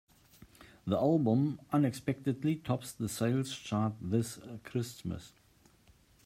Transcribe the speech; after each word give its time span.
The 0.87 0.97
album 0.97 1.59
unexpectedly 1.71 2.55
tops 2.55 2.91
the 2.91 3.07
sales 3.07 3.55
chart 3.55 3.93
this 4.01 4.39
Christmas. 4.63 5.31